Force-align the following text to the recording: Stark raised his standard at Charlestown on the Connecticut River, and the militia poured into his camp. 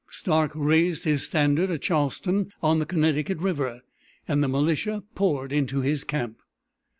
Stark 0.09 0.51
raised 0.55 1.03
his 1.03 1.21
standard 1.27 1.69
at 1.69 1.83
Charlestown 1.83 2.51
on 2.63 2.79
the 2.79 2.87
Connecticut 2.87 3.37
River, 3.37 3.83
and 4.27 4.43
the 4.43 4.47
militia 4.47 5.03
poured 5.13 5.53
into 5.53 5.81
his 5.81 6.03
camp. 6.03 6.39